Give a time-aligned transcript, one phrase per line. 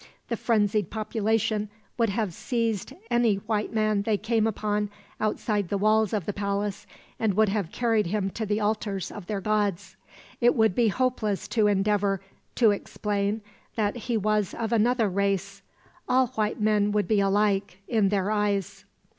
[0.29, 1.69] The frenzied population
[1.99, 4.89] would have seized any white man they came upon,
[5.19, 6.87] outside the walls of the palace,
[7.19, 9.95] and would have carried him to the altars of their gods.
[10.39, 12.19] It would be hopeless to endeavor
[12.55, 13.41] to explain
[13.75, 15.61] that he was of another race.
[16.09, 18.85] All white men would be alike, in their eyes.